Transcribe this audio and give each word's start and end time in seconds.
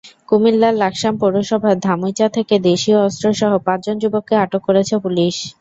কুমিল্লার 0.29 0.73
লাকসাম 0.75 1.13
পৌরসভার 1.21 1.75
ধামুইচা 1.79 2.27
থেকে 2.35 2.55
দেশীয় 2.67 2.97
অস্ত্রসহ 3.01 3.51
পাঁচজন 3.67 3.95
যুবককে 4.01 4.35
আটক 4.43 4.61
করেছে 4.67 4.95
পুলিশ। 5.03 5.35